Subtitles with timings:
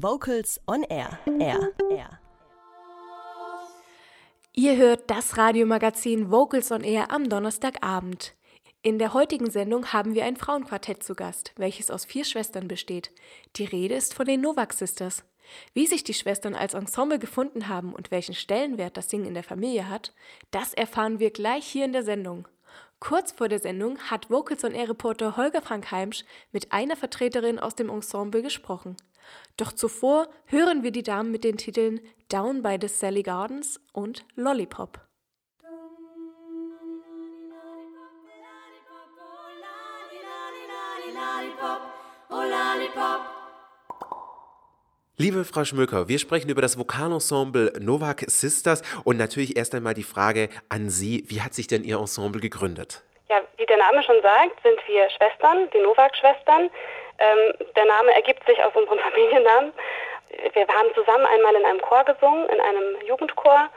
[0.00, 1.18] Vocals on Air.
[1.40, 1.72] Air.
[1.90, 2.20] Air.
[4.54, 8.36] Ihr hört das Radiomagazin Vocals on Air am Donnerstagabend.
[8.82, 13.10] In der heutigen Sendung haben wir ein Frauenquartett zu Gast, welches aus vier Schwestern besteht.
[13.56, 15.24] Die Rede ist von den Novak Sisters.
[15.74, 19.42] Wie sich die Schwestern als Ensemble gefunden haben und welchen Stellenwert das Singen in der
[19.42, 20.14] Familie hat,
[20.52, 22.46] das erfahren wir gleich hier in der Sendung.
[23.00, 27.58] Kurz vor der Sendung hat Vocals on Air Reporter Holger Frank Heimsch mit einer Vertreterin
[27.58, 28.96] aus dem Ensemble gesprochen.
[29.56, 34.24] Doch zuvor hören wir die Damen mit den Titeln Down by the Sally Gardens und
[34.36, 35.00] Lollipop.
[45.20, 50.04] Liebe Frau Schmöker, wir sprechen über das Vokalensemble Novak Sisters und natürlich erst einmal die
[50.04, 53.02] Frage an Sie, wie hat sich denn Ihr Ensemble gegründet?
[53.28, 56.70] Ja, wie der Name schon sagt, sind wir Schwestern, die Novak-Schwestern.
[57.18, 59.72] Ähm, der Name ergibt sich aus unserem Familiennamen.
[60.52, 63.68] Wir haben zusammen einmal in einem Chor gesungen, in einem Jugendchor,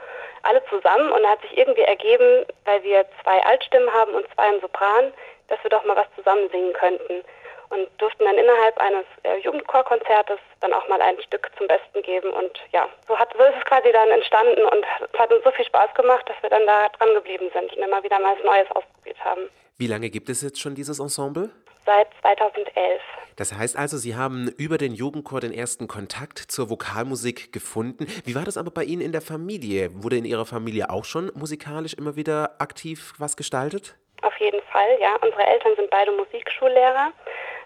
[0.42, 4.52] alle zusammen und da hat sich irgendwie ergeben, weil wir zwei Altstimmen haben und zwei
[4.52, 5.12] im Sopran,
[5.48, 7.24] dass wir doch mal was zusammen singen könnten
[7.72, 12.30] und durften dann innerhalb eines äh, Jugendchorkonzertes dann auch mal ein Stück zum Besten geben.
[12.30, 15.50] Und ja, so, hat, so ist es quasi dann entstanden und es hat uns so
[15.52, 18.44] viel Spaß gemacht, dass wir dann da dran geblieben sind und immer wieder mal was
[18.44, 19.48] Neues ausprobiert haben.
[19.78, 21.50] Wie lange gibt es jetzt schon dieses Ensemble?
[21.86, 23.00] Seit 2011.
[23.36, 28.06] Das heißt also, Sie haben über den Jugendchor den ersten Kontakt zur Vokalmusik gefunden.
[28.24, 29.90] Wie war das aber bei Ihnen in der Familie?
[30.02, 33.96] Wurde in Ihrer Familie auch schon musikalisch immer wieder aktiv was gestaltet?
[34.22, 35.16] Auf jeden Fall, ja.
[35.22, 37.12] Unsere Eltern sind beide Musikschullehrer.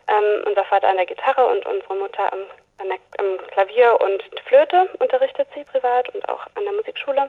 [0.08, 2.38] Ähm, unser Vater an der Gitarre und unsere Mutter am,
[2.78, 7.28] der, am Klavier und Flöte unterrichtet sie privat und auch an der Musikschule.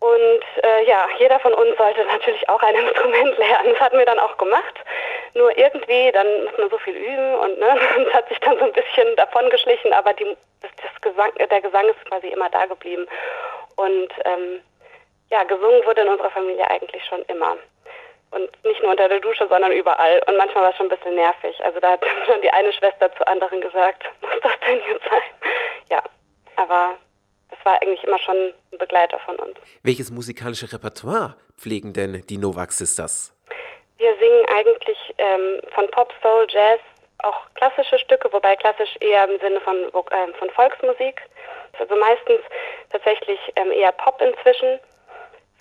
[0.00, 3.70] Und äh, ja, jeder von uns sollte natürlich auch ein Instrument lernen.
[3.72, 4.74] Das hatten wir dann auch gemacht.
[5.34, 7.74] Nur irgendwie, dann muss man so viel üben und ne,
[8.12, 11.88] hat sich dann so ein bisschen davon geschlichen, aber die, das, das Gesang, der Gesang
[11.88, 13.06] ist quasi immer da geblieben.
[13.76, 14.60] Und ähm,
[15.30, 17.56] ja, gesungen wurde in unserer Familie eigentlich schon immer.
[18.30, 20.22] Und nicht nur unter der Dusche, sondern überall.
[20.26, 21.62] Und manchmal war es schon ein bisschen nervig.
[21.64, 25.50] Also da hat schon die eine Schwester zur anderen gesagt, muss das denn jetzt sein?
[25.90, 26.02] Ja,
[26.56, 26.96] aber
[27.50, 28.36] das war eigentlich immer schon
[28.72, 29.56] ein Begleiter von uns.
[29.82, 33.34] Welches musikalische Repertoire pflegen denn die Novak Sisters?
[34.02, 36.80] Wir singen eigentlich ähm, von Pop, Soul, Jazz,
[37.18, 41.22] auch klassische Stücke, wobei klassisch eher im Sinne von, äh, von Volksmusik.
[41.78, 42.40] Also meistens
[42.90, 44.80] tatsächlich ähm, eher Pop inzwischen.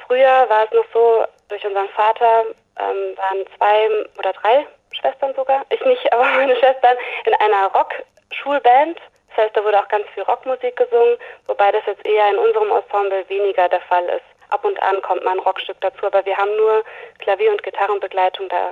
[0.08, 2.46] Früher war es noch so, durch unseren Vater
[2.80, 8.98] ähm, waren zwei oder drei Schwestern sogar, ich nicht, aber meine Schwestern, in einer Rock-Schulband.
[9.30, 11.16] Das heißt, da wurde auch ganz viel Rockmusik gesungen,
[11.46, 14.31] wobei das jetzt eher in unserem Ensemble weniger der Fall ist.
[14.52, 16.84] Ab und an kommt mal ein Rockstück dazu, aber wir haben nur
[17.20, 18.72] Klavier- und Gitarrenbegleitung, da,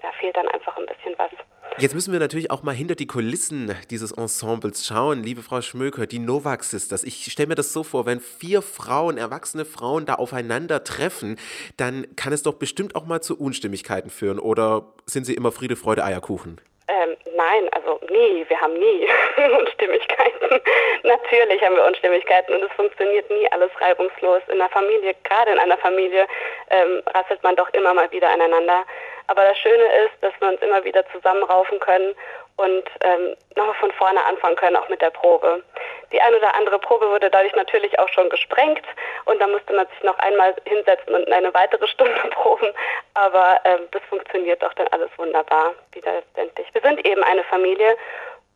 [0.00, 1.30] da fehlt dann einfach ein bisschen was.
[1.78, 6.06] Jetzt müssen wir natürlich auch mal hinter die Kulissen dieses Ensembles schauen, liebe Frau Schmöker,
[6.06, 7.04] die Novak Sisters.
[7.04, 11.38] Ich stelle mir das so vor, wenn vier Frauen, erwachsene Frauen da aufeinandertreffen,
[11.76, 14.38] dann kann es doch bestimmt auch mal zu Unstimmigkeiten führen.
[14.38, 16.60] Oder sind sie immer Friede, Freude, Eierkuchen?
[16.96, 19.06] Ähm, nein, also nie, wir haben nie
[19.58, 20.60] Unstimmigkeiten.
[21.02, 24.40] Natürlich haben wir Unstimmigkeiten und es funktioniert nie alles reibungslos.
[24.50, 26.26] In der Familie, gerade in einer Familie,
[26.70, 28.84] ähm, rasselt man doch immer mal wieder aneinander.
[29.26, 32.14] Aber das Schöne ist, dass wir uns immer wieder zusammenraufen können
[32.56, 35.62] und ähm, nochmal von vorne anfangen können, auch mit der Probe.
[36.12, 38.84] Die ein oder andere Probe wurde dadurch natürlich auch schon gesprengt
[39.24, 42.68] und da musste man sich noch einmal hinsetzen und eine weitere Stunde proben.
[43.14, 46.66] Aber ähm, das funktioniert doch dann alles wunderbar wieder letztendlich.
[46.72, 47.96] Wir sind eben eine Familie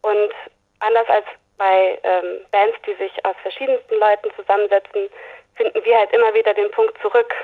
[0.03, 0.33] und
[0.81, 1.27] anders als
[1.59, 5.11] bei ähm, Bands, die sich aus verschiedensten Leuten zusammensetzen,
[5.57, 7.35] finden wir halt immer wieder den Punkt zurück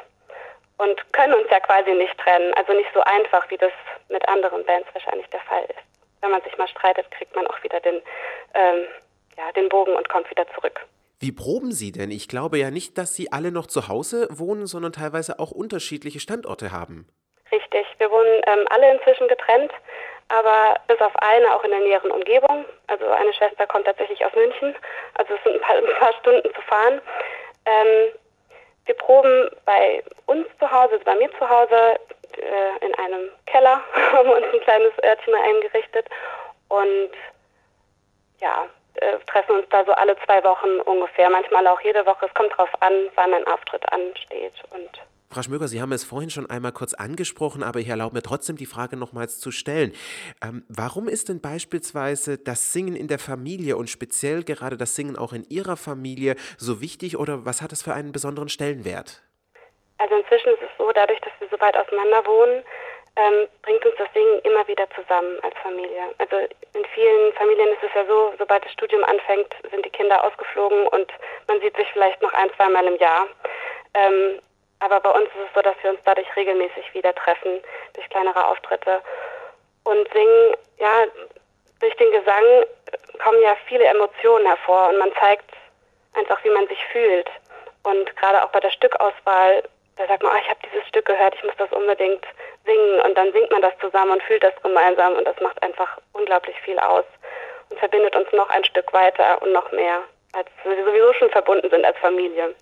[0.79, 2.53] und können uns ja quasi nicht trennen.
[2.55, 3.73] Also nicht so einfach, wie das
[4.09, 5.85] mit anderen Bands wahrscheinlich der Fall ist.
[6.23, 8.01] Wenn man sich mal streitet, kriegt man auch wieder den,
[8.55, 8.87] ähm,
[9.37, 10.81] ja, den Bogen und kommt wieder zurück.
[11.19, 12.11] Wie proben Sie denn?
[12.11, 16.21] Ich glaube ja nicht, dass Sie alle noch zu Hause wohnen, sondern teilweise auch unterschiedliche
[16.21, 17.09] Standorte haben.
[17.51, 19.73] Richtig, wir wohnen ähm, alle inzwischen getrennt,
[20.29, 22.67] aber bis auf eine auch in der näheren Umgebung.
[22.89, 24.75] Also eine Schwester kommt tatsächlich aus München,
[25.15, 27.01] also es sind ein paar, ein paar Stunden zu fahren.
[27.65, 28.13] Ähm,
[28.85, 31.99] wir proben bei uns zu Hause, also bei mir zu Hause,
[32.37, 33.81] äh, in einem Keller,
[34.13, 36.07] haben wir uns ein kleines Örtchen eingerichtet
[36.69, 37.11] und
[38.41, 38.69] ja,
[39.01, 42.27] äh, treffen uns da so alle zwei Wochen ungefähr, manchmal auch jede Woche.
[42.27, 44.91] Es kommt darauf an, wann ein Auftritt ansteht und
[45.29, 48.57] Frau Schmöger, Sie haben es vorhin schon einmal kurz angesprochen, aber ich erlaube mir trotzdem
[48.57, 49.93] die Frage nochmals zu stellen.
[50.43, 55.17] Ähm, warum ist denn beispielsweise das Singen in der Familie und speziell gerade das Singen
[55.17, 59.23] auch in Ihrer Familie so wichtig oder was hat es für einen besonderen Stellenwert?
[59.99, 62.63] Also inzwischen ist es so, dadurch, dass wir so weit auseinander wohnen,
[63.17, 66.15] ähm, bringt uns das Singen immer wieder zusammen als Familie.
[66.19, 70.23] Also in vielen Familien ist es ja so, sobald das Studium anfängt, sind die Kinder
[70.23, 71.11] ausgeflogen und
[71.49, 73.27] man sieht sich vielleicht noch ein, zweimal im Jahr.
[73.95, 74.41] Ähm,
[74.81, 77.63] aber bei uns ist es so, dass wir uns dadurch regelmäßig wieder treffen,
[77.95, 79.01] durch kleinere Auftritte.
[79.85, 81.07] Und singen, ja,
[81.81, 82.45] durch den Gesang
[83.23, 85.51] kommen ja viele Emotionen hervor und man zeigt
[86.15, 87.29] einfach, wie man sich fühlt.
[87.85, 89.63] Und gerade auch bei der Stückauswahl,
[89.97, 92.25] da sagt man, oh, ich habe dieses Stück gehört, ich muss das unbedingt
[92.65, 93.01] singen.
[93.01, 96.57] Und dann singt man das zusammen und fühlt das gemeinsam und das macht einfach unglaublich
[96.61, 97.05] viel aus
[97.71, 100.03] und verbindet uns noch ein Stück weiter und noch mehr,
[100.33, 102.55] als wir sowieso schon verbunden sind als Familie.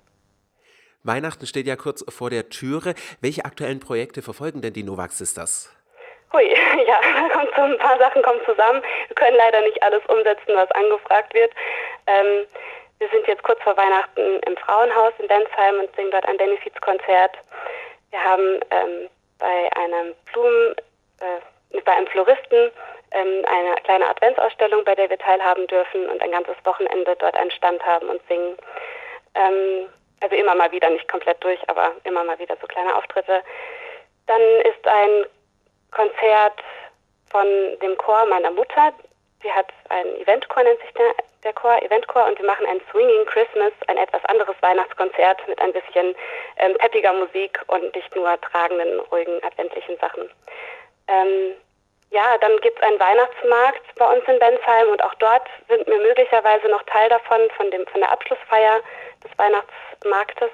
[1.02, 2.94] Weihnachten steht ja kurz vor der Türe.
[3.20, 5.70] Welche aktuellen Projekte verfolgen denn die Novak Sisters?
[6.32, 6.48] Hui,
[6.86, 7.00] ja,
[7.32, 8.82] kommt so ein paar Sachen kommen zusammen.
[9.08, 11.52] Wir können leider nicht alles umsetzen, was angefragt wird.
[12.06, 12.46] Ähm,
[12.98, 17.36] wir sind jetzt kurz vor Weihnachten im Frauenhaus in Densheim und singen dort ein Benefizkonzert.
[18.10, 19.08] Wir haben ähm,
[19.38, 20.74] bei einem Blumen,
[21.20, 22.70] äh, bei einem Floristen
[23.10, 27.50] ähm, eine kleine Adventsausstellung, bei der wir teilhaben dürfen und ein ganzes Wochenende dort einen
[27.50, 28.56] Stand haben und singen.
[29.34, 29.88] Ähm,
[30.20, 33.42] also immer mal wieder, nicht komplett durch, aber immer mal wieder so kleine Auftritte.
[34.26, 35.26] Dann ist ein
[35.90, 36.62] Konzert
[37.30, 37.46] von
[37.82, 38.92] dem Chor meiner Mutter.
[39.44, 41.14] Sie hat ein Eventchor, nennt sich der,
[41.44, 45.72] der Chor, Eventchor, und wir machen ein Swinging Christmas, ein etwas anderes Weihnachtskonzert mit ein
[45.74, 46.16] bisschen
[46.56, 50.30] ähm, peppiger Musik und nicht nur tragenden, ruhigen, adventlichen Sachen.
[51.08, 51.52] Ähm,
[52.10, 55.98] ja, dann gibt es einen Weihnachtsmarkt bei uns in Bensheim und auch dort sind wir
[55.98, 58.80] möglicherweise noch Teil davon, von, dem, von der Abschlussfeier
[59.22, 60.50] des Weihnachtsmarktes.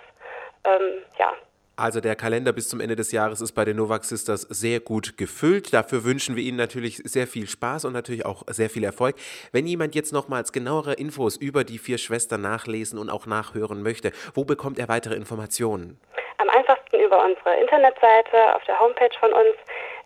[0.65, 1.33] Ähm, ja,
[1.81, 5.17] also der Kalender bis zum Ende des Jahres ist bei den Novak Sisters sehr gut
[5.17, 5.73] gefüllt.
[5.73, 9.17] Dafür wünschen wir Ihnen natürlich sehr viel Spaß und natürlich auch sehr viel Erfolg.
[9.53, 14.13] Wenn jemand jetzt nochmals genauere Infos über die vier Schwestern nachlesen und auch nachhören möchte,
[14.35, 15.99] wo bekommt er weitere Informationen?
[16.39, 19.57] Am einfachsten über unsere Internetseite auf der Homepage von uns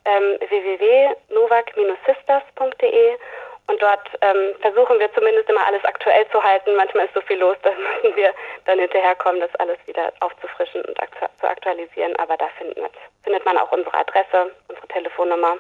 [0.04, 3.16] ähm, www.novak-sisters.de
[3.66, 6.76] und dort ähm, versuchen wir zumindest immer alles aktuell zu halten.
[6.76, 8.34] Manchmal ist so viel los, da müssen wir
[8.66, 12.14] dann hinterherkommen, das alles wieder aufzufrischen und aktu zu aktualisieren.
[12.16, 15.56] Aber da findet, findet man auch unsere Adresse, unsere Telefonnummer.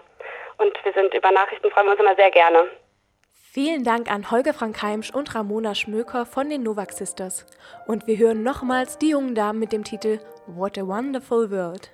[0.58, 2.68] Und wir sind über Nachrichten, freuen wir uns immer sehr gerne.
[3.32, 7.46] Vielen Dank an Holger Frank Heimsch und Ramona Schmöker von den Novak Sisters.
[7.86, 11.93] Und wir hören nochmals die jungen Damen mit dem Titel What a Wonderful World.